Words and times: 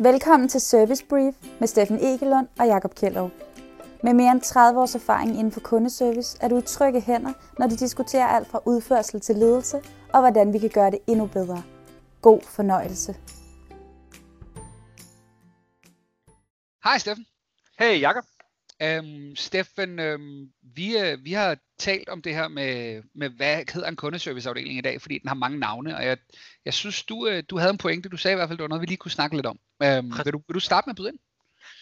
Velkommen 0.00 0.48
til 0.48 0.60
Service 0.60 1.06
Brief 1.06 1.34
med 1.60 1.68
Steffen 1.68 1.98
Egelund 2.04 2.48
og 2.58 2.66
Jakob 2.66 2.94
Kjellov. 2.94 3.30
Med 4.02 4.14
mere 4.14 4.32
end 4.32 4.40
30 4.40 4.80
års 4.80 4.94
erfaring 4.94 5.30
inden 5.30 5.52
for 5.52 5.60
kundeservice 5.60 6.38
er 6.40 6.48
du 6.48 6.58
i 6.58 6.62
trygge 6.62 7.00
hænder, 7.00 7.32
når 7.58 7.66
de 7.66 7.76
diskuterer 7.76 8.26
alt 8.26 8.48
fra 8.48 8.60
udførsel 8.66 9.20
til 9.20 9.36
ledelse 9.36 9.76
og 10.12 10.20
hvordan 10.20 10.52
vi 10.52 10.58
kan 10.58 10.70
gøre 10.70 10.90
det 10.90 10.98
endnu 11.06 11.26
bedre. 11.26 11.62
God 12.22 12.40
fornøjelse. 12.40 13.12
Hej 16.84 16.98
Steffen. 16.98 17.26
Hey 17.78 18.00
Jakob. 18.00 18.24
Øhm, 18.82 19.36
Steffen, 19.36 19.98
øhm, 19.98 20.48
vi, 20.62 20.98
øh, 20.98 21.24
vi 21.24 21.32
har 21.32 21.56
talt 21.78 22.08
om 22.08 22.22
det 22.22 22.34
her 22.34 22.48
med, 22.48 23.02
med, 23.14 23.30
hvad 23.30 23.72
hedder 23.72 23.88
en 23.88 23.96
kundeserviceafdeling 23.96 24.78
i 24.78 24.80
dag, 24.80 25.02
fordi 25.02 25.18
den 25.18 25.28
har 25.28 25.34
mange 25.34 25.58
navne, 25.58 25.96
og 25.96 26.04
jeg, 26.04 26.18
jeg 26.64 26.74
synes, 26.74 27.02
du, 27.02 27.26
øh, 27.26 27.42
du 27.50 27.58
havde 27.58 27.70
en 27.70 27.78
pointe, 27.78 28.08
du 28.08 28.16
sagde 28.16 28.32
i 28.32 28.36
hvert 28.36 28.48
fald, 28.48 28.58
det 28.58 28.62
var 28.62 28.68
noget, 28.68 28.80
vi 28.80 28.86
lige 28.86 28.96
kunne 28.96 29.10
snakke 29.10 29.36
lidt 29.36 29.46
om. 29.46 29.58
Øhm, 29.82 30.12
vil, 30.24 30.32
du, 30.32 30.42
vil 30.48 30.54
du 30.54 30.60
starte 30.60 30.88
med 30.88 30.92
at 30.92 30.96
byde 30.96 31.08
ind? 31.08 31.18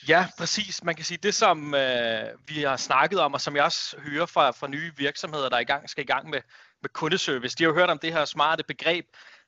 Ja, 0.09 0.27
præcis. 0.39 0.85
Man 0.85 0.95
kan 0.95 1.05
sige, 1.05 1.19
det 1.19 1.35
som 1.35 1.75
øh, 1.75 2.25
vi 2.47 2.63
har 2.63 2.77
snakket 2.77 3.21
om, 3.21 3.35
og 3.35 3.41
som 3.41 3.57
jeg 3.57 3.65
også 3.65 3.97
hører 3.99 4.27
fra, 4.27 4.51
fra 4.51 4.69
nye 4.69 4.93
virksomheder, 4.97 5.49
der 5.49 5.57
er 5.57 5.61
i 5.61 5.65
gang, 5.65 5.91
skal 5.91 6.05
i 6.05 6.07
gang 6.07 6.31
med, 6.31 6.41
med 6.83 6.91
kundeservice, 6.91 7.57
de 7.57 7.65
har 7.65 7.71
jo 7.71 7.75
hørt 7.75 7.91
om 7.91 7.99
det 7.99 8.13
her 8.13 8.25
smarte 8.25 8.65
begreb, 8.69 9.07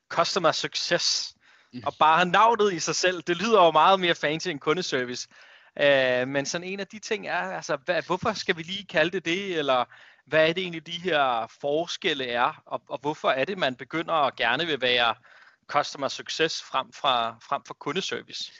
customer 0.09 0.51
success. 0.51 1.33
Mm. 1.73 1.81
Og 1.85 1.93
bare 1.99 2.25
navnet 2.25 2.73
i 2.73 2.79
sig 2.79 2.95
selv, 2.95 3.21
det 3.21 3.37
lyder 3.37 3.63
jo 3.63 3.71
meget 3.71 3.99
mere 3.99 4.15
fancy 4.15 4.47
end 4.47 4.59
kundeservice. 4.59 5.27
Øh, 5.79 6.27
men 6.27 6.45
sådan 6.45 6.67
en 6.67 6.79
af 6.79 6.87
de 6.87 6.99
ting 6.99 7.27
er, 7.27 7.55
altså, 7.55 7.77
hvad, 7.85 8.01
hvorfor 8.05 8.33
skal 8.33 8.57
vi 8.57 8.63
lige 8.63 8.85
kalde 8.85 9.11
det 9.11 9.25
det, 9.25 9.57
eller 9.57 9.85
hvad 10.25 10.49
er 10.49 10.53
det 10.53 10.61
egentlig, 10.61 10.87
de 10.87 10.91
her 10.91 11.51
forskelle 11.61 12.27
er, 12.27 12.63
og, 12.65 12.81
og 12.89 12.99
hvorfor 13.01 13.29
er 13.29 13.45
det, 13.45 13.57
man 13.57 13.75
begynder 13.75 14.13
at 14.13 14.35
gerne 14.35 14.65
vil 14.65 14.81
være 14.81 15.15
customer 15.67 16.07
success 16.07 16.63
frem, 16.63 16.93
fra, 16.93 17.37
frem 17.41 17.61
for 17.67 17.73
kundeservice. 17.73 18.53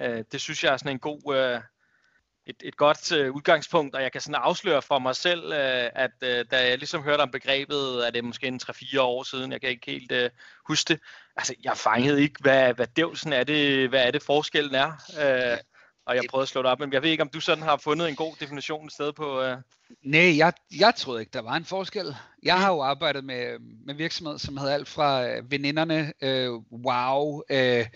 Øh, 0.00 0.24
det 0.32 0.40
synes 0.40 0.64
jeg 0.64 0.72
er 0.72 0.76
sådan 0.76 0.92
en 0.92 0.98
god, 0.98 1.36
øh, 1.36 1.60
et, 2.46 2.56
et 2.64 2.76
godt 2.76 3.12
øh, 3.12 3.32
udgangspunkt, 3.32 3.94
og 3.94 4.02
jeg 4.02 4.12
kan 4.12 4.20
sådan 4.20 4.42
afsløre 4.42 4.82
for 4.82 4.98
mig 4.98 5.16
selv, 5.16 5.52
øh, 5.52 5.90
at 5.94 6.10
øh, 6.22 6.44
da 6.50 6.68
jeg 6.68 6.78
ligesom 6.78 7.02
hørte 7.02 7.20
om 7.20 7.30
begrebet, 7.30 8.06
er 8.06 8.10
det 8.10 8.24
måske 8.24 8.46
en 8.46 8.60
3-4 8.62 9.00
år 9.00 9.22
siden, 9.22 9.52
jeg 9.52 9.60
kan 9.60 9.70
ikke 9.70 9.90
helt 9.90 10.12
øh, 10.12 10.30
huske 10.68 10.88
det, 10.88 11.00
altså 11.36 11.54
jeg 11.64 11.76
fangede 11.76 12.22
ikke, 12.22 12.40
hvad, 12.40 12.74
hvad 12.74 12.86
dævsen 12.86 13.32
er 13.32 13.44
det, 13.44 13.88
hvad 13.88 14.06
er 14.06 14.10
det 14.10 14.22
forskellen 14.22 14.74
er. 14.74 14.92
Øh, 15.20 15.58
og 16.08 16.16
jeg 16.16 16.24
prøvede 16.30 16.42
at 16.42 16.48
slå 16.48 16.62
det 16.62 16.70
op, 16.70 16.80
men 16.80 16.92
jeg 16.92 17.02
ved 17.02 17.10
ikke, 17.10 17.22
om 17.22 17.28
du 17.28 17.40
sådan 17.40 17.64
har 17.64 17.76
fundet 17.76 18.08
en 18.08 18.16
god 18.16 18.36
definition 18.40 18.86
et 18.86 18.92
sted 18.92 19.12
på... 19.12 19.42
Uh... 19.42 19.56
Nej, 20.02 20.36
jeg, 20.36 20.52
jeg 20.78 20.94
troede 20.96 21.20
ikke, 21.20 21.30
der 21.32 21.42
var 21.42 21.56
en 21.56 21.64
forskel. 21.64 22.16
Jeg 22.42 22.60
har 22.60 22.72
jo 22.72 22.80
arbejdet 22.80 23.24
med, 23.24 23.58
med 23.86 23.94
virksomheder, 23.94 24.38
som 24.38 24.56
havde 24.56 24.74
alt 24.74 24.88
fra 24.88 25.28
øh, 25.28 25.50
veninderne, 25.50 26.12
øh, 26.20 26.52
wow, 26.72 27.42
øh, 27.50 27.86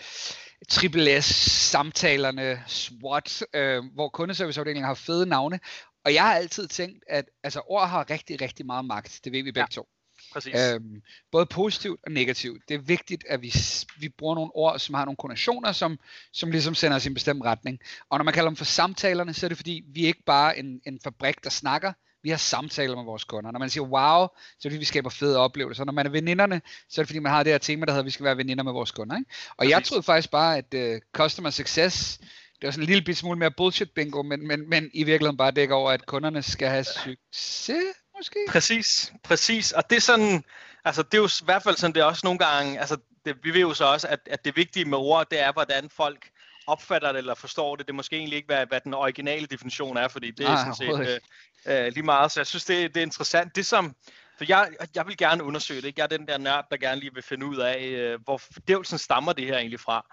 Triple 0.69 1.23
S, 1.23 1.25
samtalerne, 1.71 2.63
SWAT, 2.67 3.43
øh, 3.55 3.85
hvor 3.95 4.09
kundeserviceafdelingen 4.09 4.87
har 4.87 4.95
fede 4.95 5.27
navne. 5.27 5.61
Og 6.05 6.15
jeg 6.15 6.23
har 6.23 6.35
altid 6.35 6.69
tænkt, 6.69 7.05
at 7.09 7.25
altså, 7.43 7.61
ord 7.67 7.89
har 7.89 8.11
rigtig, 8.11 8.41
rigtig 8.41 8.67
meget 8.67 8.85
magt. 8.85 9.21
Det 9.25 9.33
ved 9.33 9.43
vi 9.43 9.53
begge 9.53 9.69
ja. 9.71 9.75
to. 9.75 9.89
Præcis. 10.33 10.55
Øhm, 10.55 11.03
både 11.33 11.47
positivt 11.47 12.01
og 12.07 12.13
negativt. 12.13 12.63
Det 12.69 12.75
er 12.75 12.79
vigtigt, 12.79 13.25
at 13.29 13.43
vi, 13.43 13.55
vi 13.99 14.09
bruger 14.09 14.35
nogle 14.35 14.51
ord, 14.55 14.79
som 14.79 14.95
har 14.95 15.05
nogle 15.05 15.17
konnotationer, 15.17 15.73
som, 15.73 15.99
som 16.33 16.51
ligesom 16.51 16.75
sender 16.75 16.97
os 16.97 17.05
i 17.05 17.09
en 17.09 17.15
bestemt 17.15 17.45
retning. 17.45 17.79
Og 18.11 18.19
når 18.19 18.25
man 18.25 18.35
kalder 18.35 18.51
dem 18.51 18.57
for 18.57 18.65
samtalerne, 18.65 19.35
så 19.35 19.47
er 19.47 19.49
det 19.49 19.57
fordi, 19.57 19.85
vi 19.87 20.03
er 20.03 20.07
ikke 20.07 20.25
bare 20.27 20.59
en, 20.59 20.81
en 20.87 21.01
fabrik, 21.05 21.45
der 21.45 21.51
snakker, 21.51 21.93
vi 22.23 22.31
har 22.31 22.37
samtaler 22.37 22.97
med 22.97 23.05
vores 23.05 23.25
kunder. 23.25 23.51
Når 23.51 23.59
man 23.59 23.71
siger 23.71 23.85
wow, 23.85 24.27
så 24.29 24.29
er 24.29 24.63
det 24.63 24.71
fordi, 24.71 24.77
vi 24.77 24.85
skaber 24.85 25.11
fede 25.11 25.39
oplevelser. 25.39 25.85
Når 25.85 25.93
man 25.93 26.07
er 26.07 26.11
veninderne, 26.11 26.63
så 26.89 27.01
er 27.01 27.03
det 27.03 27.09
fordi, 27.09 27.19
man 27.19 27.33
har 27.33 27.43
det 27.43 27.53
her 27.53 27.59
tema, 27.59 27.87
der 27.87 27.93
hedder, 27.93 28.03
at 28.03 28.07
vi 28.07 28.11
skal 28.11 28.25
være 28.25 28.37
veninder 28.37 28.65
med 28.65 28.73
vores 28.73 28.91
kunder. 28.91 29.17
Ikke? 29.17 29.31
Og 29.51 29.57
Præcis. 29.59 29.71
jeg 29.71 29.85
troede 29.85 30.03
faktisk 30.03 30.31
bare, 30.31 30.59
at 30.59 30.75
uh, 30.75 31.01
customer 31.13 31.51
success, 31.51 32.19
det 32.61 32.67
var 32.67 32.71
sådan 32.71 32.89
en 32.89 32.95
lille 32.95 33.15
smule 33.15 33.39
mere 33.39 33.51
bullshit 33.51 33.91
bingo, 33.91 34.23
men, 34.23 34.47
men, 34.47 34.69
men 34.69 34.91
i 34.95 35.03
virkeligheden 35.03 35.37
bare 35.37 35.51
dækker 35.51 35.75
over, 35.75 35.91
at 35.91 36.07
kunderne 36.07 36.43
skal 36.43 36.69
have 36.69 36.85
succes 36.85 37.85
måske? 38.23 38.39
Præcis, 38.49 39.13
præcis. 39.23 39.73
Og 39.73 39.91
det 39.91 39.97
er 39.97 40.01
sådan, 40.01 40.45
altså 40.85 41.03
det 41.03 41.15
er 41.15 41.19
jo 41.19 41.27
i 41.27 41.45
hvert 41.45 41.63
fald 41.63 41.77
sådan, 41.77 41.95
det 41.95 42.01
er 42.01 42.05
også 42.05 42.21
nogle 42.25 42.39
gange, 42.39 42.81
altså 42.81 42.97
det, 43.25 43.37
vi 43.43 43.55
ved 43.55 43.61
jo 43.61 43.75
så 43.75 43.85
også, 43.85 44.09
at, 44.09 44.21
at 44.27 44.45
det 44.45 44.57
vigtige 44.57 44.85
med 44.85 44.99
ord, 44.99 45.31
det 45.31 45.41
er, 45.41 45.53
hvordan 45.53 45.91
folk 45.91 46.31
opfatter 46.67 47.13
det 47.13 47.19
eller 47.19 47.35
forstår 47.35 47.77
det. 47.77 47.87
Det 47.87 47.93
er 47.93 47.97
måske 47.97 48.17
egentlig 48.17 48.37
ikke, 48.37 48.47
hvad, 48.47 48.67
hvad 48.67 48.81
den 48.81 48.95
originale 48.95 49.47
definition 49.47 49.97
er, 49.97 50.09
fordi 50.09 50.31
det 50.31 50.47
er 50.47 50.51
ah, 50.51 50.59
sådan 50.59 50.75
set 50.75 51.21
øh, 51.67 51.87
øh, 51.87 51.93
lige 51.93 52.03
meget. 52.03 52.33
Så 52.33 52.41
jeg 52.41 52.47
synes, 52.47 52.65
det, 52.65 52.95
det 52.95 53.01
er 53.01 53.05
interessant. 53.05 53.57
Det 53.57 53.67
som, 53.67 53.97
for 54.39 54.45
jeg, 54.49 54.71
jeg 54.95 55.07
vil 55.07 55.17
gerne 55.17 55.45
undersøge 55.45 55.81
det. 55.81 55.87
Ikke? 55.87 56.01
Jeg 56.01 56.05
er 56.05 56.19
den 56.19 56.29
der 56.29 56.39
nørd, 56.39 56.67
der 56.71 56.77
gerne 56.77 57.01
lige 57.01 57.15
vil 57.15 57.23
finde 57.23 57.47
ud 57.47 57.57
af, 57.57 57.79
øh, 57.79 58.21
hvor 58.25 58.41
dævelsen 58.69 58.99
stammer 58.99 59.33
det 59.33 59.47
her 59.47 59.57
egentlig 59.57 59.81
fra. 59.81 60.07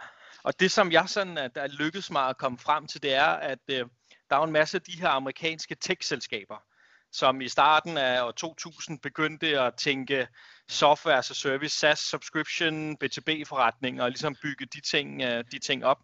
Og 0.44 0.60
det, 0.60 0.72
som 0.72 0.92
jeg 0.92 1.10
sådan, 1.10 1.38
at 1.38 1.56
der 1.56 1.68
lykkedes 1.68 2.12
mig 2.12 2.28
at 2.30 2.38
komme 2.38 2.58
frem 2.58 2.88
til, 2.88 3.04
det 3.04 3.14
er, 3.14 3.26
at 3.26 3.60
øh, 3.70 3.86
der 4.30 4.36
er 4.36 4.44
en 4.44 4.52
masse 4.52 4.78
af 4.78 4.82
de 4.82 5.02
her 5.02 5.10
amerikanske 5.10 5.76
tech-selskaber, 5.76 6.56
som 7.12 7.42
i 7.42 7.50
starten 7.50 7.98
af 7.98 8.24
år 8.24 8.32
2000 8.32 9.00
begyndte 9.00 9.60
at 9.60 9.74
tænke 9.76 10.28
software 10.68 11.18
as 11.18 11.32
a 11.32 11.34
service, 11.34 11.78
SaaS 11.78 12.00
subscription, 12.00 12.98
B2B-forretning 13.04 14.02
og 14.02 14.10
ligesom 14.10 14.36
bygge 14.42 14.66
de 14.66 14.82
ting, 14.82 15.22
øh, 15.22 15.44
de 15.52 15.60
ting 15.60 15.86
op. 15.86 15.98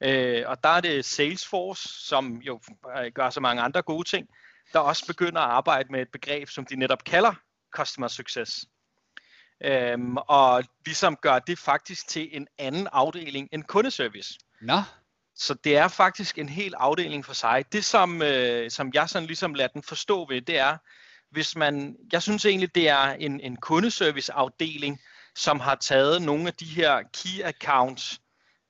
Øh, 0.00 0.44
og 0.46 0.64
der 0.64 0.68
er 0.68 0.80
det 0.80 1.04
Salesforce, 1.04 1.88
som 2.06 2.36
jo 2.36 2.60
øh, 2.98 3.12
gør 3.12 3.30
så 3.30 3.40
mange 3.40 3.62
andre 3.62 3.82
gode 3.82 4.08
ting, 4.08 4.28
der 4.72 4.78
også 4.78 5.06
begynder 5.06 5.40
at 5.40 5.50
arbejde 5.50 5.92
med 5.92 6.02
et 6.02 6.08
begreb, 6.12 6.48
som 6.48 6.66
de 6.66 6.76
netop 6.76 7.04
kalder 7.04 7.34
Customer 7.74 8.08
Success. 8.08 8.64
Øhm, 9.64 10.16
og 10.16 10.64
ligesom 10.84 11.16
gør 11.16 11.38
det 11.38 11.58
faktisk 11.58 12.08
til 12.08 12.28
en 12.36 12.46
anden 12.58 12.88
afdeling 12.92 13.48
end 13.52 13.64
kundeservice. 13.64 14.38
Nå. 14.60 14.78
Så 15.36 15.54
det 15.54 15.76
er 15.76 15.88
faktisk 15.88 16.38
en 16.38 16.48
hel 16.48 16.74
afdeling 16.76 17.24
for 17.24 17.34
sig. 17.34 17.64
Det 17.72 17.84
som, 17.84 18.22
øh, 18.22 18.70
som 18.70 18.90
jeg 18.94 19.08
sådan 19.08 19.26
ligesom 19.26 19.54
lader 19.54 19.68
den 19.68 19.82
forstå 19.82 20.26
ved, 20.28 20.40
det 20.40 20.58
er, 20.58 20.76
hvis 21.30 21.56
man, 21.56 21.96
jeg 22.12 22.22
synes 22.22 22.44
egentlig, 22.44 22.74
det 22.74 22.88
er 22.88 23.02
en, 23.02 23.40
en 23.40 23.56
kundeserviceafdeling, 23.56 25.00
som 25.34 25.60
har 25.60 25.74
taget 25.74 26.22
nogle 26.22 26.46
af 26.46 26.54
de 26.54 26.64
her 26.64 27.02
key 27.02 27.42
accounts, 27.44 28.20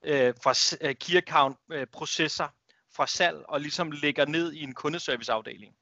øh, 0.05 0.35
fra, 0.43 0.77
øh, 0.89 0.95
key 0.95 1.17
account 1.17 1.59
øh, 1.73 1.87
processer 1.93 2.49
fra 2.97 3.07
salg, 3.07 3.37
og 3.49 3.61
ligesom 3.61 3.91
lægger 3.91 4.27
ned 4.27 4.53
i 4.53 4.63
en 4.63 4.75
kundeserviceafdeling. 4.75 5.75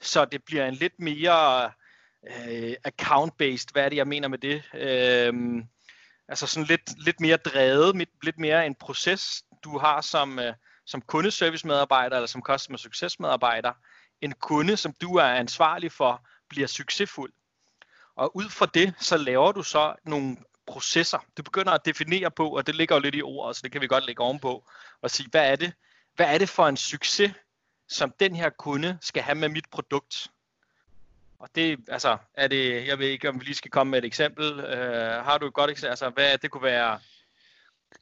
Så 0.00 0.24
det 0.24 0.42
bliver 0.42 0.66
en 0.66 0.74
lidt 0.74 1.00
mere 1.00 1.70
øh, 2.30 2.74
account-based, 2.84 3.66
hvad 3.72 3.84
er 3.84 3.88
det, 3.88 3.96
jeg 3.96 4.08
mener 4.08 4.28
med 4.28 4.38
det? 4.38 4.62
Øh, 4.74 5.62
altså 6.28 6.46
sådan 6.46 6.66
lidt, 6.66 7.04
lidt 7.04 7.20
mere 7.20 7.36
drevet, 7.36 8.08
lidt 8.22 8.38
mere 8.38 8.66
en 8.66 8.74
proces, 8.74 9.42
du 9.64 9.78
har 9.78 10.00
som, 10.00 10.38
øh, 10.38 10.54
som 10.84 11.02
kundeservice 11.02 11.66
medarbejder 11.66 12.16
eller 12.16 12.26
som 12.26 12.42
customer 12.42 12.78
success 12.78 13.20
medarbejder, 13.20 13.72
en 14.20 14.32
kunde, 14.32 14.76
som 14.76 14.92
du 15.00 15.14
er 15.14 15.24
ansvarlig 15.24 15.92
for, 15.92 16.26
bliver 16.48 16.66
succesfuld. 16.66 17.32
Og 18.16 18.36
ud 18.36 18.48
fra 18.48 18.66
det, 18.66 18.94
så 19.00 19.16
laver 19.16 19.52
du 19.52 19.62
så 19.62 19.94
nogle 20.04 20.36
processer. 20.66 21.18
Du 21.36 21.42
begynder 21.42 21.72
at 21.72 21.84
definere 21.84 22.30
på, 22.30 22.48
og 22.56 22.66
det 22.66 22.74
ligger 22.74 22.94
jo 22.94 23.00
lidt 23.00 23.14
i 23.14 23.22
ordet, 23.22 23.56
så 23.56 23.62
det 23.64 23.72
kan 23.72 23.80
vi 23.80 23.86
godt 23.86 24.06
lægge 24.06 24.22
ovenpå, 24.22 24.64
og 25.02 25.10
sige, 25.10 25.28
hvad 25.30 25.52
er 25.52 25.56
det, 25.56 25.72
hvad 26.16 26.34
er 26.34 26.38
det 26.38 26.48
for 26.48 26.68
en 26.68 26.76
succes, 26.76 27.32
som 27.88 28.12
den 28.20 28.36
her 28.36 28.50
kunde 28.50 28.98
skal 29.00 29.22
have 29.22 29.34
med 29.34 29.48
mit 29.48 29.70
produkt? 29.70 30.30
Og 31.38 31.48
det, 31.54 31.78
altså, 31.88 32.16
er 32.34 32.48
det, 32.48 32.86
jeg 32.86 32.98
ved 32.98 33.06
ikke, 33.06 33.28
om 33.28 33.40
vi 33.40 33.44
lige 33.44 33.54
skal 33.54 33.70
komme 33.70 33.90
med 33.90 33.98
et 33.98 34.04
eksempel. 34.04 34.52
Uh, 34.52 35.24
har 35.24 35.38
du 35.38 35.46
et 35.46 35.54
godt 35.54 35.70
eksempel? 35.70 35.90
Altså, 35.90 36.10
hvad 36.10 36.38
det 36.38 36.50
kunne 36.50 36.62
være? 36.62 37.00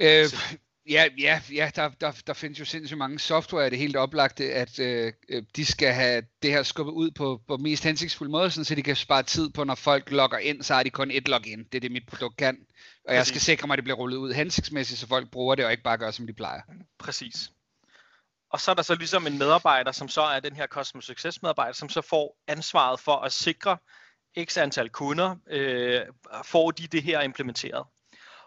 Øh, 0.01 0.27
Ja, 0.91 1.09
ja, 1.19 1.41
ja 1.53 1.71
der, 1.77 1.89
der, 1.89 2.13
der 2.27 2.33
findes 2.33 2.61
jo 2.61 2.65
sindssygt 2.65 2.99
mange 2.99 3.19
software, 3.19 3.65
det 3.65 3.73
er 3.73 3.79
helt 3.79 3.97
oplagte, 3.97 4.53
at 4.53 4.79
øh, 4.79 5.13
øh, 5.29 5.43
de 5.57 5.67
skal 5.67 5.93
have 5.93 6.23
det 6.43 6.51
her 6.51 6.63
skubbet 6.63 6.93
ud 6.93 7.11
på, 7.11 7.41
på 7.49 7.57
mest 7.57 7.85
hensigtsfuld 7.85 8.29
måde, 8.29 8.51
sådan, 8.51 8.65
så 8.65 8.75
de 8.75 8.83
kan 8.83 8.97
spare 8.97 9.23
tid 9.23 9.51
på, 9.51 9.65
når 9.65 9.75
folk 9.75 10.11
logger 10.11 10.39
ind, 10.39 10.63
så 10.63 10.75
har 10.75 10.83
de 10.83 10.91
kun 10.91 11.11
et 11.11 11.29
login. 11.29 11.65
Det 11.65 11.75
er 11.75 11.81
det, 11.81 11.93
mit 11.93 12.07
produkt 12.07 12.37
kan. 12.37 12.57
Og 12.57 12.65
Præcis. 13.07 13.17
jeg 13.17 13.27
skal 13.27 13.41
sikre 13.41 13.67
mig, 13.67 13.75
at 13.75 13.77
det 13.77 13.85
bliver 13.85 13.97
rullet 13.97 14.17
ud 14.17 14.33
hensigtsmæssigt, 14.33 15.01
så 15.01 15.07
folk 15.07 15.31
bruger 15.31 15.55
det, 15.55 15.65
og 15.65 15.71
ikke 15.71 15.83
bare 15.83 15.99
gør, 15.99 16.11
som 16.11 16.27
de 16.27 16.33
plejer. 16.33 16.61
Præcis. 16.99 17.51
Og 18.51 18.61
så 18.61 18.71
er 18.71 18.75
der 18.75 18.83
så 18.83 18.95
ligesom 18.95 19.27
en 19.27 19.39
medarbejder, 19.39 19.93
som 19.93 20.09
så 20.09 20.23
er 20.23 20.41
den 20.41 20.57
her 20.57 20.67
Customer 20.67 21.03
Success 21.03 21.43
medarbejder, 21.43 21.73
som 21.73 21.89
så 21.89 22.01
får 22.01 22.39
ansvaret 22.49 23.01
for 23.01 23.17
at 23.17 23.33
sikre 23.33 23.79
x 24.45 24.57
antal 24.57 24.89
kunder, 24.89 25.37
øh, 25.51 26.01
får 26.45 26.71
de 26.71 26.87
det 26.87 27.03
her 27.03 27.21
implementeret. 27.21 27.85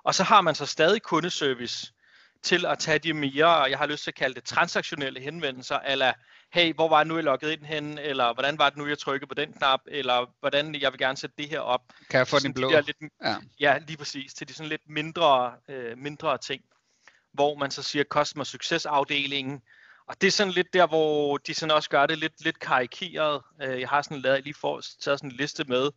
Og 0.03 0.15
så 0.15 0.23
har 0.23 0.41
man 0.41 0.55
så 0.55 0.65
stadig 0.65 1.01
kundeservice, 1.01 1.93
til 2.43 2.65
at 2.65 2.79
tage 2.79 2.99
de 2.99 3.13
mere, 3.13 3.49
jeg 3.49 3.77
har 3.77 3.85
lyst 3.85 4.03
til 4.03 4.11
at 4.11 4.15
kalde 4.15 4.35
det 4.35 4.43
transaktionelle 4.43 5.21
henvendelser, 5.21 5.79
eller 5.79 6.13
hey, 6.53 6.73
hvor 6.73 6.89
var 6.89 6.97
det 6.97 7.07
nu, 7.07 7.15
jeg 7.15 7.23
logget 7.23 7.51
ind 7.51 7.65
hen, 7.65 7.97
eller 7.97 8.33
hvordan 8.33 8.57
var 8.57 8.69
det 8.69 8.77
nu, 8.77 8.87
jeg 8.87 8.97
trykkede 8.97 9.27
på 9.27 9.33
den 9.33 9.53
knap, 9.53 9.79
eller 9.87 10.33
hvordan 10.39 10.75
jeg 10.75 10.91
vil 10.91 10.99
gerne 10.99 11.17
sætte 11.17 11.35
det 11.37 11.49
her 11.49 11.59
op. 11.59 11.81
Kan 12.09 12.17
jeg 12.17 12.27
få 12.27 12.39
den 12.39 12.53
blå? 12.53 12.69
De 12.71 12.81
lidt, 12.81 12.97
ja. 13.23 13.35
ja, 13.59 13.77
lige 13.87 13.97
præcis, 13.97 14.33
til 14.33 14.47
de 14.47 14.53
sådan 14.53 14.69
lidt 14.69 14.89
mindre, 14.89 15.53
øh, 15.69 15.97
mindre 15.97 16.37
ting, 16.37 16.63
hvor 17.33 17.55
man 17.55 17.71
så 17.71 17.83
siger 17.83 18.03
customer 18.03 18.43
success 18.43 18.85
afdelingen, 18.85 19.61
og 20.07 20.21
det 20.21 20.27
er 20.27 20.31
sådan 20.31 20.53
lidt 20.53 20.73
der, 20.73 20.87
hvor 20.87 21.37
de 21.37 21.53
sådan 21.53 21.75
også 21.75 21.89
gør 21.89 22.05
det 22.05 22.17
lidt, 22.17 22.43
lidt 22.43 22.59
karikeret. 22.59 23.41
Øh, 23.61 23.79
jeg 23.79 23.89
har 23.89 24.01
sådan 24.01 24.21
lavet 24.21 24.43
lige 24.43 24.53
for 24.53 24.81
taget 25.01 25.19
sådan 25.19 25.31
en 25.31 25.35
liste 25.35 25.63
med, 25.63 25.89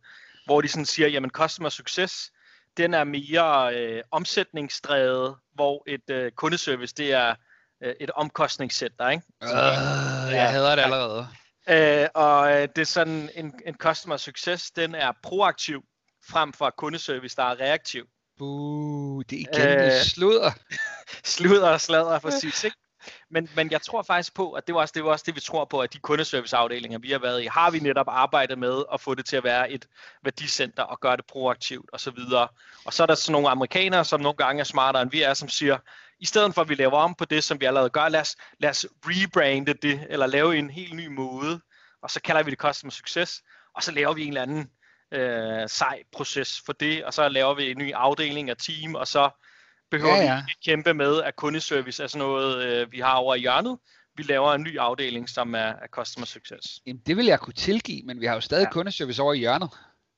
hvor 0.45 0.61
de 0.61 0.67
sådan 0.67 0.85
siger, 0.85 1.07
jamen 1.07 1.29
customer 1.29 1.69
success, 1.69 2.31
den 2.77 2.93
er 2.93 3.03
mere 3.03 3.75
øh, 3.75 4.03
omsætningsdrevet, 4.11 5.35
hvor 5.53 5.83
et 5.87 6.09
øh, 6.09 6.31
kundeservice, 6.31 6.93
det 6.97 7.13
er 7.13 7.35
øh, 7.83 7.95
et 7.99 8.11
omkostningscenter, 8.11 9.09
ikke? 9.09 9.23
Øh, 9.43 9.49
jeg 10.33 10.51
hader 10.51 10.75
det 10.75 10.83
allerede. 10.83 11.27
Øh, 11.69 12.07
og 12.13 12.51
øh, 12.51 12.67
det 12.75 12.77
er 12.77 12.85
sådan, 12.85 13.29
en, 13.35 13.53
en 13.65 13.75
customer 13.75 14.17
success, 14.17 14.71
den 14.71 14.95
er 14.95 15.11
proaktiv, 15.23 15.83
frem 16.29 16.53
for 16.53 16.73
kundeservice, 16.77 17.35
der 17.35 17.43
er 17.43 17.59
reaktiv. 17.59 18.05
Buh, 18.37 19.23
det 19.29 19.41
er 19.41 19.59
igen 19.59 19.85
øh, 19.85 19.91
sludder. 19.91 20.51
sludder 21.35 21.69
og 21.69 21.81
sladder, 21.81 22.19
præcis, 22.29 22.63
ikke? 22.63 22.77
Men, 23.33 23.49
men 23.55 23.71
jeg 23.71 23.81
tror 23.81 24.01
faktisk 24.01 24.33
på, 24.33 24.51
at 24.51 24.67
det 24.67 24.75
var, 24.75 24.81
også, 24.81 24.91
det 24.95 25.03
var 25.03 25.11
også 25.11 25.23
det, 25.27 25.35
vi 25.35 25.39
tror 25.39 25.65
på, 25.65 25.79
at 25.79 25.93
de 25.93 25.99
kundeserviceafdelinger, 25.99 26.99
vi 26.99 27.11
har 27.11 27.19
været 27.19 27.43
i, 27.43 27.45
har 27.45 27.71
vi 27.71 27.79
netop 27.79 28.05
arbejdet 28.09 28.59
med 28.59 28.83
at 28.93 29.01
få 29.01 29.15
det 29.15 29.25
til 29.25 29.35
at 29.35 29.43
være 29.43 29.71
et 29.71 29.87
værdicenter 30.23 30.83
og 30.83 30.99
gøre 30.99 31.17
det 31.17 31.25
proaktivt 31.25 31.89
osv. 31.93 32.17
Og, 32.33 32.49
og 32.85 32.93
så 32.93 33.03
er 33.03 33.07
der 33.07 33.15
sådan 33.15 33.31
nogle 33.31 33.49
amerikanere, 33.49 34.05
som 34.05 34.21
nogle 34.21 34.37
gange 34.37 34.59
er 34.59 34.63
smartere 34.63 35.01
end 35.01 35.11
vi 35.11 35.21
er, 35.21 35.33
som 35.33 35.49
siger, 35.49 35.77
i 36.19 36.25
stedet 36.25 36.53
for 36.53 36.61
at 36.61 36.69
vi 36.69 36.75
laver 36.75 36.97
om 36.97 37.15
på 37.15 37.25
det, 37.25 37.43
som 37.43 37.59
vi 37.59 37.65
allerede 37.65 37.89
gør, 37.89 38.09
lad 38.09 38.21
os, 38.21 38.35
lad 38.59 38.69
os 38.69 38.85
rebrande 39.05 39.73
det, 39.73 40.07
eller 40.09 40.27
lave 40.27 40.57
en 40.57 40.69
helt 40.69 40.95
ny 40.95 41.07
måde, 41.07 41.61
og 42.01 42.09
så 42.11 42.21
kalder 42.21 42.43
vi 42.43 42.51
det 42.51 42.59
customer 42.59 42.91
success, 42.91 43.43
og 43.75 43.83
så 43.83 43.91
laver 43.91 44.13
vi 44.13 44.21
en 44.23 44.27
eller 44.27 44.41
anden 44.41 44.69
øh, 45.11 45.69
sej 45.69 46.03
proces 46.11 46.61
for 46.65 46.73
det, 46.73 47.05
og 47.05 47.13
så 47.13 47.29
laver 47.29 47.53
vi 47.53 47.71
en 47.71 47.77
ny 47.77 47.93
afdeling 47.93 48.51
og 48.51 48.57
team, 48.57 48.95
og 48.95 49.07
så 49.07 49.29
behøver 49.93 50.15
ja, 50.15 50.23
ja. 50.23 50.35
vi 50.35 50.51
ikke 50.51 50.61
kæmpe 50.65 50.93
med, 50.93 51.21
at 51.23 51.35
kundeservice 51.35 52.03
er 52.03 52.07
sådan 52.07 52.27
noget, 52.27 52.63
øh, 52.63 52.91
vi 52.91 52.99
har 52.99 53.13
over 53.13 53.35
i 53.35 53.39
hjørnet. 53.39 53.77
Vi 54.15 54.23
laver 54.23 54.53
en 54.53 54.61
ny 54.61 54.79
afdeling, 54.79 55.29
som 55.29 55.55
er, 55.55 55.59
er 55.59 55.87
customer 55.91 56.25
success. 56.25 56.81
Jamen, 56.85 57.01
det 57.05 57.17
vil 57.17 57.25
jeg 57.25 57.39
kunne 57.39 57.53
tilgive, 57.53 58.01
men 58.05 58.21
vi 58.21 58.25
har 58.25 58.33
jo 58.33 58.41
stadig 58.41 58.63
ja. 58.63 58.71
kundeservice 58.71 59.21
over 59.21 59.33
i 59.33 59.37
hjørnet. 59.37 59.69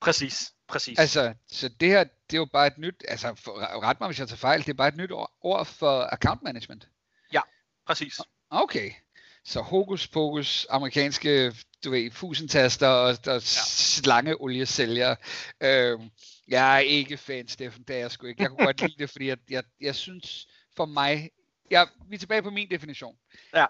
Præcis, 0.02 0.54
præcis. 0.68 1.00
Altså, 1.00 1.34
så 1.48 1.70
det 1.80 1.88
her, 1.88 2.04
det 2.04 2.34
er 2.34 2.38
jo 2.38 2.46
bare 2.54 2.68
et 2.68 2.78
nyt, 2.78 3.04
altså 3.08 3.36
for, 3.44 3.82
ret 3.84 4.00
mig 4.00 4.10
hvis 4.10 4.20
jeg 4.20 4.28
tager 4.28 4.38
fejl, 4.38 4.60
det 4.62 4.70
er 4.70 4.74
bare 4.74 4.88
et 4.88 4.98
nyt 4.98 5.12
ord, 5.12 5.32
ord 5.42 5.66
for 5.66 6.14
account 6.14 6.44
management. 6.44 6.88
Ja, 7.34 7.42
præcis. 7.88 8.20
Okay. 8.50 8.92
Så 9.46 9.62
hokus 9.62 10.08
pokus, 10.08 10.68
amerikanske, 10.70 11.54
du 11.84 11.92
ved, 11.92 12.12
fusentaster 12.12 12.88
og, 12.88 13.08
og 13.08 13.18
ja. 13.26 13.40
slangeoliesælgere. 13.40 15.16
Øhm, 15.64 16.10
jeg 16.48 16.76
er 16.76 16.80
ikke 16.80 17.18
fan, 17.18 17.48
Steffen, 17.48 17.84
det 17.84 17.96
er 17.96 18.00
jeg 18.00 18.12
sgu 18.12 18.28
ikke. 18.28 18.42
Jeg 18.42 18.50
kunne 18.50 18.66
godt 18.66 18.82
lide 18.82 18.96
det, 19.00 19.10
fordi 19.10 19.28
jeg, 19.28 19.38
jeg, 19.50 19.64
jeg 19.82 19.96
synes 19.96 20.48
for 20.76 20.86
mig, 20.86 21.30
jeg, 21.72 21.88
vi 22.10 22.16
er 22.16 22.20
tilbage 22.20 22.42
på 22.42 22.50
min 22.50 22.70
definition. 22.70 23.18
Ja. 23.56 23.66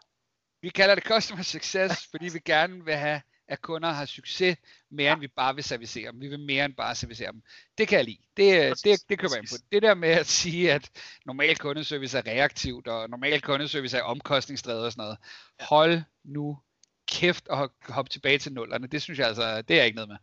Vi 0.61 0.69
kalder 0.69 0.95
det 0.95 1.03
customer 1.03 1.43
success, 1.43 2.07
fordi 2.11 2.29
vi 2.29 2.39
gerne 2.45 2.85
vil 2.85 2.95
have, 2.95 3.21
at 3.47 3.61
kunder 3.61 3.89
har 3.89 4.05
succes, 4.05 4.57
mere 4.91 5.07
ja. 5.07 5.13
end 5.13 5.21
vi 5.21 5.27
bare 5.27 5.55
vil 5.55 5.63
servicere 5.63 6.11
dem. 6.11 6.21
Vi 6.21 6.27
vil 6.27 6.39
mere 6.39 6.65
end 6.65 6.75
bare 6.75 6.95
servicere 6.95 7.31
dem. 7.31 7.41
Det 7.77 7.87
kan 7.87 7.97
jeg 7.97 8.05
lide. 8.05 8.17
Det, 8.37 8.69
præcis, 8.69 8.81
det, 8.81 9.09
det 9.09 9.19
køber 9.19 9.35
jeg 9.35 9.43
på. 9.49 9.55
Det 9.71 9.81
der 9.81 9.93
med 9.93 10.09
at 10.09 10.27
sige, 10.27 10.73
at 10.73 10.89
normal 11.25 11.57
kundeservice 11.57 12.17
er 12.17 12.27
reaktivt, 12.27 12.87
og 12.87 13.09
normal 13.09 13.41
kundeservice 13.41 13.97
er 13.97 14.01
omkostningsdrevet 14.01 14.85
og 14.85 14.91
sådan 14.91 15.01
noget. 15.01 15.17
Ja. 15.59 15.65
Hold 15.65 16.01
nu 16.23 16.59
kæft 17.07 17.47
og 17.47 17.73
hoppe 17.81 18.09
tilbage 18.09 18.37
til 18.37 18.53
nullerne. 18.53 18.87
Det 18.87 19.01
synes 19.01 19.19
jeg 19.19 19.27
altså, 19.27 19.61
det 19.61 19.79
er 19.79 19.83
ikke 19.83 19.95
noget 19.95 20.09
med 20.09 20.17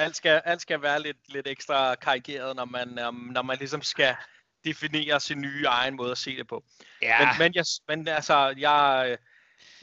alt 0.00 0.16
skal, 0.16 0.42
alt 0.44 0.62
skal 0.62 0.82
være 0.82 1.02
lidt, 1.02 1.16
lidt 1.28 1.46
ekstra 1.48 1.94
karikeret, 1.94 2.56
når 2.56 2.64
man, 2.64 3.06
um, 3.06 3.14
når 3.14 3.42
man 3.42 3.58
ligesom 3.58 3.82
skal 3.82 4.16
definere 4.64 5.20
sin 5.20 5.40
nye 5.40 5.64
egen 5.66 5.96
måde 5.96 6.10
at 6.10 6.18
se 6.18 6.36
det 6.36 6.46
på. 6.46 6.64
Ja. 7.02 7.18
Men, 7.18 7.28
men, 7.38 7.54
jeg, 7.54 7.64
men 7.88 8.08
altså, 8.08 8.54
jeg, 8.58 9.16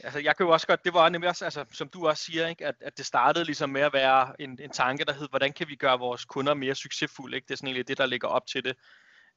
altså, 0.04 0.18
jeg 0.18 0.36
kan 0.36 0.46
jo 0.46 0.52
også 0.52 0.66
godt, 0.66 0.84
det 0.84 0.94
var 0.94 1.08
nemlig 1.08 1.28
også, 1.28 1.44
altså, 1.44 1.64
som 1.72 1.88
du 1.88 2.08
også 2.08 2.24
siger, 2.24 2.46
ikke, 2.46 2.66
at, 2.66 2.74
at 2.80 2.98
det 2.98 3.06
startede 3.06 3.44
ligesom 3.44 3.70
med 3.70 3.80
at 3.80 3.92
være 3.92 4.32
en, 4.38 4.58
en 4.62 4.70
tanke, 4.70 5.04
der 5.04 5.12
hed, 5.12 5.28
hvordan 5.30 5.52
kan 5.52 5.68
vi 5.68 5.76
gøre 5.76 5.98
vores 5.98 6.24
kunder 6.24 6.54
mere 6.54 6.74
succesfulde? 6.74 7.36
Ikke? 7.36 7.46
Det 7.46 7.52
er 7.54 7.56
sådan 7.56 7.68
egentlig 7.68 7.88
det, 7.88 7.98
der 7.98 8.06
ligger 8.06 8.28
op 8.28 8.46
til 8.46 8.64
det. 8.64 8.76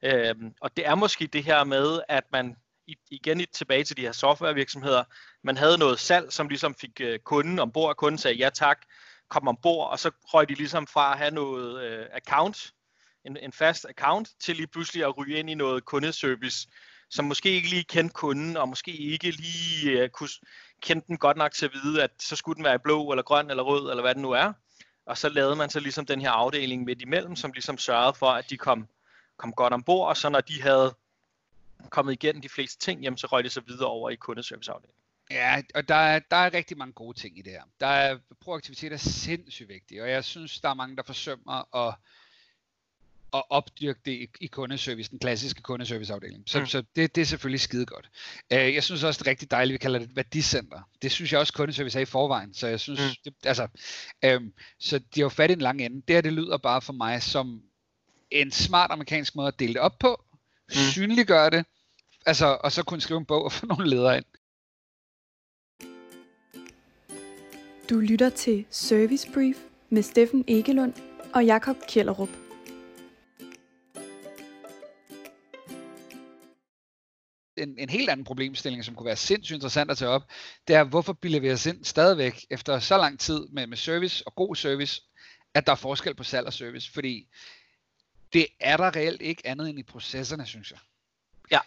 Øhm, 0.04 0.54
og 0.62 0.78
det 0.78 0.88
er 0.88 0.96
måske 0.96 1.28
det 1.28 1.44
her 1.44 1.64
med, 1.64 2.02
at 2.10 2.24
man 2.32 2.56
igen 3.12 3.46
tilbage 3.54 3.84
til 3.84 3.98
de 3.98 4.02
her 4.02 4.12
softwarevirksomheder, 4.12 5.04
man 5.44 5.58
havde 5.58 5.78
noget 5.78 6.00
salg, 6.00 6.32
som 6.32 6.48
ligesom 6.48 6.76
fik 6.76 7.02
øh, 7.02 7.20
kunden 7.20 7.60
ombord, 7.60 7.96
kunden 7.96 8.18
sagde 8.18 8.38
ja 8.38 8.50
tak, 8.50 8.82
kom 9.32 9.48
ombord, 9.48 9.90
og 9.92 10.00
så 10.00 10.12
røg 10.24 10.50
de 10.50 10.54
ligesom 10.54 10.88
fra 10.88 11.12
at 11.12 11.18
have 11.18 11.32
noget 11.32 11.84
øh, 11.84 12.06
account, 12.12 12.74
en, 13.26 13.38
en 13.38 13.52
fast 13.52 13.86
account, 13.90 14.30
til 14.40 14.56
lige 14.56 14.68
pludselig 14.68 15.04
at 15.04 15.18
ryge 15.18 15.40
ind 15.40 15.50
i 15.50 15.54
noget 15.54 15.86
kundeservice, 15.86 16.68
som 17.10 17.26
måske 17.26 17.50
ikke 17.50 17.70
lige 17.70 17.84
kendte 17.84 18.14
kunden, 18.14 18.58
og 18.58 18.70
måske 18.70 18.92
ikke 18.92 19.32
lige 19.32 19.92
øh, 19.92 20.10
kunne 20.10 20.30
kende 20.82 21.04
den 21.08 21.18
godt 21.18 21.38
nok 21.38 21.52
til 21.52 21.66
at 21.66 21.72
vide, 21.74 22.04
at 22.04 22.12
så 22.20 22.36
skulle 22.36 22.56
den 22.56 22.64
være 22.64 22.76
i 22.76 22.84
blå, 22.84 23.12
eller 23.12 23.24
grøn, 23.24 23.50
eller 23.50 23.64
rød, 23.64 23.90
eller 23.90 24.02
hvad 24.02 24.16
den 24.16 24.22
nu 24.22 24.32
er. 24.32 24.54
Og 25.06 25.18
så 25.18 25.30
lavede 25.30 25.56
man 25.56 25.70
så 25.70 25.80
ligesom 25.80 26.06
den 26.06 26.22
her 26.22 26.32
afdeling 26.32 26.84
midt 26.84 27.02
imellem, 27.02 27.36
som 27.36 27.52
ligesom 27.52 27.78
sørgede 27.78 28.14
for, 28.14 28.30
at 28.30 28.50
de 28.50 28.58
kom, 28.58 28.88
kom 29.38 29.54
godt 29.54 29.74
ombord, 29.74 30.08
og 30.08 30.18
så 30.18 30.30
når 30.30 30.42
de 30.42 30.62
havde 30.62 30.96
kommet 31.90 32.14
igennem 32.14 32.42
de 32.42 32.50
fleste 32.50 32.80
ting, 32.80 33.02
jamen 33.04 33.18
så 33.18 33.28
røg 33.28 33.44
det 33.44 33.52
så 33.52 33.62
videre 33.62 33.90
over 33.90 34.10
i 34.10 34.16
kundeserviceafdelingen. 34.16 35.01
Ja, 35.32 35.62
og 35.76 35.88
der 35.88 35.96
er, 35.96 36.20
der 36.20 36.38
er 36.38 36.54
rigtig 36.54 36.78
mange 36.78 36.94
gode 36.94 37.20
ting 37.20 37.38
i 37.38 37.42
det 37.42 37.52
her. 37.52 37.64
Der 37.80 37.88
er, 37.88 38.18
proaktivitet 38.42 38.94
er 38.94 38.98
sindssygt 38.98 39.70
vigtigt, 39.70 40.02
og 40.02 40.10
jeg 40.10 40.24
synes, 40.24 40.60
der 40.60 40.70
er 40.70 40.74
mange, 40.74 40.96
der 40.96 41.04
forsømmer 41.04 41.76
at, 41.88 41.96
at 43.34 43.44
opdyrke 43.50 44.00
det 44.06 44.12
i, 44.12 44.30
i 44.42 44.48
kundeservice, 44.48 45.12
den 45.12 45.20
klassiske 45.20 45.62
kundeserviceafdeling. 45.62 46.44
Så, 46.48 46.60
mm. 46.60 46.66
så 46.66 46.84
det, 46.96 47.16
det 47.16 47.22
er 47.22 47.26
selvfølgelig 47.26 47.62
skide 47.62 47.86
godt. 47.86 48.10
Uh, 48.54 48.58
jeg 48.58 48.84
synes 48.84 49.04
også, 49.04 49.18
det 49.18 49.28
er 49.28 49.30
rigtig 49.30 49.52
dejligt, 49.52 49.74
vi 49.74 49.78
kalder 49.78 50.00
det 50.00 50.10
et 50.10 50.16
værdicenter. 50.16 50.82
Det 51.02 51.12
synes 51.12 51.32
jeg 51.32 51.40
også, 51.40 51.54
kundeservice 51.54 51.98
er 52.00 52.02
i 52.02 52.06
forvejen. 52.06 52.54
Så 52.54 52.68
jeg 52.68 52.80
synes, 52.80 53.00
mm. 53.00 53.16
det, 53.26 53.48
altså, 53.48 53.68
um, 54.36 54.54
så 54.80 55.00
de 55.00 55.06
har 55.16 55.22
jo 55.22 55.30
fat 55.30 55.50
i 55.50 55.54
en 55.54 55.60
lang 55.60 55.82
ende. 55.82 55.96
Det 56.08 56.16
her, 56.16 56.22
det 56.22 56.34
lyder 56.34 56.58
bare 56.58 56.82
for 56.82 56.94
mig 56.94 57.24
som 57.24 57.62
en 58.32 58.52
smart 58.52 58.92
amerikansk 58.92 59.36
måde 59.36 59.48
at 59.48 59.60
dele 59.60 59.74
det 59.74 59.82
op 59.82 60.00
på, 60.00 60.24
mm. 60.68 60.74
synliggøre 60.74 61.50
det, 61.50 61.66
altså, 62.26 62.58
og 62.64 62.72
så 62.72 62.84
kunne 62.84 63.02
skrive 63.02 63.18
en 63.18 63.26
bog 63.26 63.44
og 63.44 63.52
få 63.52 63.66
nogle 63.66 63.90
ledere 63.90 64.18
ind. 64.18 64.26
Du 67.92 68.00
lytter 68.00 68.30
til 68.30 68.66
Service 68.70 69.32
Brief 69.34 69.58
med 69.90 70.04
Steffen 70.04 70.46
Egelund 70.48 70.94
og 71.34 71.46
Jakob 71.46 71.76
Kjellerup. 71.88 72.30
En, 77.58 77.78
en 77.78 77.90
helt 77.90 78.10
anden 78.10 78.24
problemstilling, 78.24 78.86
som 78.86 78.96
kunne 78.96 79.06
være 79.06 79.16
sindssygt 79.16 79.56
interessant 79.56 79.92
at 79.92 79.98
tage 79.98 80.10
op, 80.10 80.22
det 80.68 80.76
er, 80.76 80.84
hvorfor 80.84 81.14
bilder 81.14 81.40
vi 81.40 81.52
os 81.52 81.66
ind 81.66 81.86
stadigvæk 81.86 82.46
efter 82.50 82.80
så 82.80 82.98
lang 82.98 83.20
tid 83.20 83.48
med, 83.48 83.68
med 83.68 83.78
service 83.78 84.28
og 84.28 84.36
god 84.36 84.56
service, 84.56 85.02
at 85.54 85.66
der 85.66 85.72
er 85.72 85.76
forskel 85.76 86.16
på 86.16 86.24
salg 86.24 86.48
og 86.48 86.54
service, 86.54 86.92
fordi 86.92 87.28
det 88.34 88.48
er 88.60 88.78
der 88.78 88.96
reelt 88.96 89.22
ikke 89.22 89.48
andet 89.48 89.70
end 89.70 89.80
i 89.80 89.84
processerne, 89.84 90.46
synes 90.46 90.72
jeg. 90.72 90.80
Ja, 91.52 91.60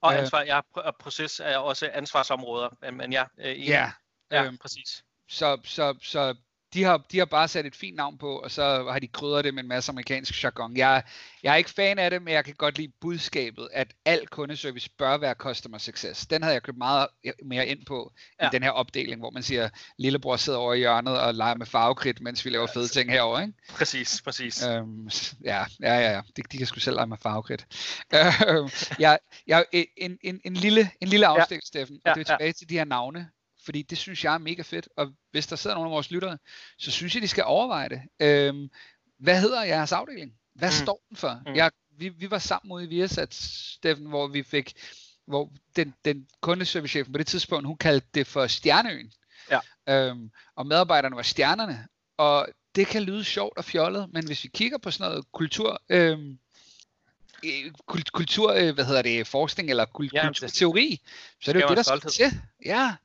og 0.00 0.12
øh. 0.12 0.18
ansvar, 0.18 0.42
ja, 0.42 0.60
proces 0.98 1.40
er 1.40 1.56
også 1.56 1.90
ansvarsområder, 1.92 2.90
men 2.92 3.12
ja, 3.12 3.24
øh, 3.38 3.68
ja, 3.68 3.92
ja, 4.30 4.44
øh, 4.44 4.58
præcis. 4.58 5.04
Så, 5.32 5.58
så, 5.64 5.94
så 6.02 6.34
de 6.74 6.84
har, 6.84 7.02
de 7.12 7.18
har 7.18 7.24
bare 7.24 7.48
sat 7.48 7.66
et 7.66 7.76
fint 7.76 7.96
navn 7.96 8.18
på, 8.18 8.38
og 8.38 8.50
så 8.50 8.90
har 8.90 8.98
de 8.98 9.06
krydret 9.06 9.44
det 9.44 9.54
med 9.54 9.62
en 9.62 9.68
masse 9.68 9.92
amerikansk 9.92 10.44
jargon. 10.44 10.76
Jeg, 10.76 11.02
jeg 11.42 11.52
er 11.52 11.56
ikke 11.56 11.70
fan 11.70 11.98
af 11.98 12.10
det, 12.10 12.22
men 12.22 12.34
jeg 12.34 12.44
kan 12.44 12.54
godt 12.54 12.78
lide 12.78 12.92
budskabet, 13.00 13.68
at 13.72 13.94
al 14.04 14.26
kundeservice 14.26 14.90
bør 14.98 15.16
være 15.16 15.34
customer 15.34 15.78
success. 15.78 16.26
Den 16.26 16.42
havde 16.42 16.54
jeg 16.54 16.62
købt 16.62 16.78
meget 16.78 17.06
mere 17.44 17.66
ind 17.66 17.86
på 17.86 18.12
ja. 18.40 18.46
i 18.46 18.48
den 18.52 18.62
her 18.62 18.70
opdeling, 18.70 19.20
hvor 19.20 19.30
man 19.30 19.42
siger, 19.42 19.68
lillebror 19.98 20.36
sidder 20.36 20.58
over 20.58 20.74
i 20.74 20.78
hjørnet 20.78 21.20
og 21.20 21.34
leger 21.34 21.54
med 21.54 21.66
farvekridt, 21.66 22.20
mens 22.20 22.44
vi 22.44 22.50
laver 22.50 22.66
fede 22.66 22.88
ting 22.88 23.10
herover, 23.10 23.40
ikke? 23.40 23.54
Præcis, 23.68 24.22
præcis. 24.22 24.66
Øhm, 24.66 25.10
ja, 25.44 25.64
ja, 25.80 25.94
ja, 25.94 26.10
ja. 26.10 26.20
De, 26.36 26.42
de 26.52 26.58
kan 26.58 26.66
sgu 26.66 26.80
selv 26.80 26.96
lege 26.96 27.06
med 27.06 27.16
farvekridt. 27.22 27.66
øhm, 28.48 28.70
jeg, 28.98 29.18
jeg, 29.46 29.64
en, 29.72 30.18
en, 30.22 30.40
en, 30.44 30.54
lille, 30.54 30.90
en 31.00 31.08
lille 31.08 31.26
afstik, 31.26 31.56
ja. 31.56 31.60
Steffen, 31.64 31.96
og 32.04 32.08
ja, 32.10 32.14
det 32.14 32.20
er 32.20 32.24
tilbage 32.24 32.46
ja. 32.46 32.52
til 32.52 32.68
de 32.68 32.74
her 32.74 32.84
navne 32.84 33.30
fordi 33.64 33.82
det 33.82 33.98
synes 33.98 34.24
jeg 34.24 34.34
er 34.34 34.38
mega 34.38 34.62
fedt, 34.62 34.88
og 34.96 35.12
hvis 35.30 35.46
der 35.46 35.56
sidder 35.56 35.76
nogle 35.76 35.90
af 35.90 35.92
vores 35.92 36.10
lyttere, 36.10 36.38
så 36.78 36.90
synes 36.90 37.14
jeg, 37.14 37.22
de 37.22 37.28
skal 37.28 37.44
overveje 37.44 37.88
det. 37.88 38.02
Øhm, 38.20 38.70
hvad 39.18 39.40
hedder 39.40 39.62
jeres 39.62 39.92
afdeling? 39.92 40.32
Hvad 40.54 40.68
mm. 40.68 40.84
står 40.84 41.02
den 41.08 41.16
for? 41.16 41.42
Mm. 41.46 41.54
Jeg, 41.54 41.70
vi, 41.98 42.08
vi 42.08 42.30
var 42.30 42.38
sammen 42.38 42.72
ude 42.72 42.84
i 42.84 42.86
Viasat, 42.86 43.34
Steffen, 43.34 44.06
hvor 44.06 44.26
vi 44.26 44.42
fik, 44.42 44.72
hvor 45.26 45.52
den, 45.76 45.94
den 46.04 46.26
kundeservicechefen 46.40 47.12
på 47.12 47.18
det 47.18 47.26
tidspunkt, 47.26 47.66
hun 47.66 47.76
kaldte 47.76 48.08
det 48.14 48.26
for 48.26 48.46
Stjerneøen. 48.46 49.12
Ja. 49.50 49.60
Øhm, 49.88 50.30
og 50.56 50.66
medarbejderne 50.66 51.16
var 51.16 51.22
stjernerne. 51.22 51.86
Og 52.16 52.48
det 52.74 52.86
kan 52.86 53.02
lyde 53.02 53.24
sjovt 53.24 53.58
og 53.58 53.64
fjollet, 53.64 54.12
men 54.12 54.26
hvis 54.26 54.44
vi 54.44 54.48
kigger 54.54 54.78
på 54.78 54.90
sådan 54.90 55.10
noget 55.10 55.32
kultur, 55.32 55.82
øhm, 55.88 56.38
kultur, 58.12 58.52
øh, 58.52 58.74
hvad 58.74 58.84
hedder 58.84 59.02
det, 59.02 59.26
forskning 59.26 59.70
eller 59.70 59.84
kulturteori, 59.84 61.00
så 61.40 61.50
er 61.50 61.52
det 61.52 61.62
jo 61.62 61.68
det, 61.68 61.76
der 61.76 61.82
skal 61.82 62.10
til. 62.10 62.40
Ja, 62.64 62.96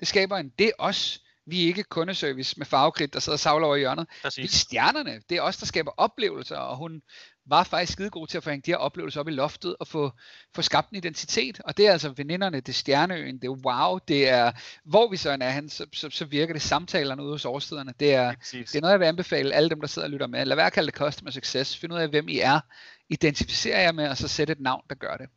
det 0.00 0.08
skaber 0.08 0.36
en, 0.36 0.52
det 0.58 0.72
os. 0.78 1.20
Vi 1.46 1.62
er 1.62 1.66
ikke 1.66 1.82
kundeservice 1.82 2.54
med 2.58 2.66
farvekridt, 2.66 3.12
der 3.12 3.20
sidder 3.20 3.36
og 3.36 3.40
savler 3.40 3.66
over 3.66 3.76
i 3.76 3.78
hjørnet. 3.78 4.06
Præcis. 4.22 4.38
Vi 4.38 4.44
er 4.44 4.48
stjernerne. 4.48 5.20
Det 5.28 5.36
er 5.36 5.42
os, 5.42 5.56
der 5.56 5.66
skaber 5.66 5.90
oplevelser, 5.96 6.56
og 6.56 6.76
hun 6.76 7.02
var 7.46 7.64
faktisk 7.64 7.92
skide 7.92 8.10
god 8.10 8.26
til 8.26 8.36
at 8.36 8.44
få 8.44 8.50
hængt 8.50 8.66
de 8.66 8.70
her 8.70 8.76
oplevelser 8.76 9.20
op 9.20 9.28
i 9.28 9.30
loftet 9.30 9.76
og 9.80 9.88
få, 9.88 10.12
få 10.54 10.62
skabt 10.62 10.90
en 10.90 10.96
identitet. 10.96 11.60
Og 11.64 11.76
det 11.76 11.86
er 11.86 11.92
altså 11.92 12.08
veninderne, 12.08 12.60
det 12.60 12.68
er 12.68 12.72
Stjerneøen, 12.72 13.38
det 13.38 13.44
er 13.44 13.50
wow, 13.50 13.98
det 14.08 14.28
er, 14.28 14.52
hvor 14.84 15.10
vi 15.10 15.16
så 15.16 15.30
er 15.40 15.50
hen, 15.50 15.68
så, 15.68 15.86
så, 15.92 16.10
så 16.10 16.24
virker 16.24 16.52
det 16.52 16.62
samtalerne 16.62 17.22
ude 17.22 17.32
hos 17.32 17.44
årstiderne. 17.44 17.94
Det 18.00 18.14
er, 18.14 18.34
det 18.52 18.74
er 18.76 18.80
noget, 18.80 18.92
jeg 18.92 19.00
vil 19.00 19.06
anbefale 19.06 19.54
alle 19.54 19.70
dem, 19.70 19.80
der 19.80 19.86
sidder 19.86 20.06
og 20.08 20.12
lytter 20.12 20.26
med. 20.26 20.44
Lad 20.44 20.56
være 20.56 20.66
at 20.66 20.72
kalde 20.72 20.86
det 20.86 20.98
customer 20.98 21.30
success. 21.30 21.76
Find 21.76 21.92
ud 21.92 21.98
af, 21.98 22.08
hvem 22.08 22.28
I 22.28 22.38
er 22.38 22.60
identificere 23.08 23.78
jer 23.78 23.92
med, 23.92 24.08
og 24.08 24.16
så 24.16 24.28
sætte 24.28 24.52
et 24.52 24.60
navn, 24.60 24.82
der 24.88 24.94
gør 24.94 25.16
det. 25.16 25.28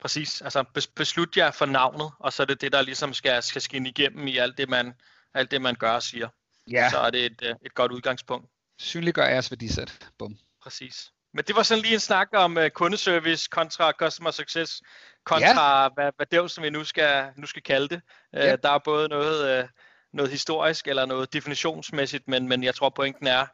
Præcis. 0.00 0.42
Altså 0.42 0.64
beslut 0.96 1.36
jer 1.36 1.50
for 1.50 1.66
navnet, 1.66 2.10
og 2.18 2.32
så 2.32 2.42
er 2.42 2.46
det 2.46 2.60
det, 2.60 2.72
der 2.72 2.82
ligesom 2.82 3.14
skal, 3.14 3.42
skal 3.42 3.62
skinne 3.62 3.88
igennem 3.88 4.26
i 4.26 4.36
alt 4.36 4.58
det, 4.58 4.68
man, 4.68 4.94
alt 5.34 5.50
det, 5.50 5.62
man 5.62 5.74
gør 5.74 5.92
og 5.92 6.02
siger. 6.02 6.28
Ja. 6.70 6.90
Så 6.90 6.98
er 6.98 7.10
det 7.10 7.24
et, 7.24 7.42
øh, 7.42 7.54
et 7.66 7.74
godt 7.74 7.92
udgangspunkt. 7.92 8.50
Synliggør 8.78 9.26
jeres 9.26 9.50
værdisæt. 9.50 10.08
Bum. 10.18 10.38
Præcis. 10.62 11.12
Men 11.34 11.44
det 11.44 11.56
var 11.56 11.62
sådan 11.62 11.82
lige 11.82 11.94
en 11.94 12.00
snak 12.00 12.28
om 12.32 12.56
uh, 12.56 12.68
kundeservice 12.68 13.48
kontra 13.50 13.92
customer 13.92 14.30
success, 14.30 14.82
kontra 15.24 15.82
ja. 15.82 15.88
hvad, 15.88 16.12
hvad 16.16 16.26
det 16.26 16.50
som 16.50 16.64
vi 16.64 16.70
nu 16.70 16.84
skal, 16.84 17.26
nu 17.36 17.46
skal 17.46 17.62
kalde 17.62 17.88
det. 17.88 18.00
Uh, 18.32 18.38
ja. 18.38 18.56
Der 18.56 18.70
er 18.70 18.78
både 18.78 19.08
noget, 19.08 19.62
uh, 19.62 19.68
noget 20.12 20.30
historisk 20.30 20.88
eller 20.88 21.06
noget 21.06 21.32
definitionsmæssigt, 21.32 22.28
men, 22.28 22.48
men 22.48 22.64
jeg 22.64 22.74
tror 22.74 22.88
pointen 22.88 23.26
er, 23.26 23.46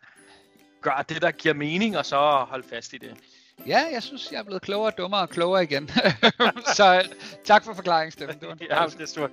gør 0.83 1.05
det, 1.09 1.23
der 1.23 1.31
giver 1.31 1.55
mening, 1.55 1.99
og 1.99 2.07
så 2.07 2.47
hold 2.49 2.65
fast 2.71 2.93
i 2.93 2.99
det. 2.99 3.17
Ja, 3.67 3.85
jeg 3.93 4.03
synes, 4.03 4.33
jeg 4.33 4.39
er 4.39 4.43
blevet 4.43 4.63
klogere, 4.63 4.93
dummere 4.99 5.21
og 5.21 5.29
klogere 5.29 5.63
igen. 5.63 5.91
så 6.77 7.09
tak 7.45 7.65
for 7.65 7.75
forklaringen, 7.75 8.13
Steffen. 8.13 8.41
Det 8.41 8.49
var 8.49 8.57
ja, 8.81 8.87
det 8.87 9.01
er 9.01 9.07
stort. 9.07 9.31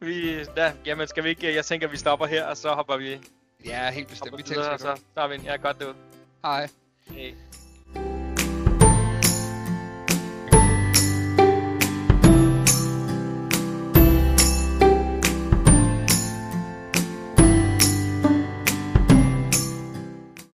Vi, 0.00 0.44
ja, 0.56 0.72
jamen, 0.86 1.08
skal 1.08 1.24
vi 1.24 1.28
ikke, 1.28 1.54
jeg 1.54 1.64
tænker, 1.64 1.88
vi 1.88 1.96
stopper 1.96 2.26
her, 2.26 2.44
og 2.44 2.56
så 2.56 2.68
hopper 2.68 2.96
vi 2.96 3.18
Ja, 3.64 3.90
helt 3.90 4.08
bestemt. 4.08 4.38
Vi 4.38 4.42
tænker, 4.42 4.62
så, 4.62 4.78
så, 4.78 5.02
så 5.14 5.20
er 5.20 5.28
vi, 5.28 5.40
ja, 5.44 5.56
godt 5.56 5.78
det 5.78 5.94
Hej. 6.44 6.68
Hey. 7.10 7.32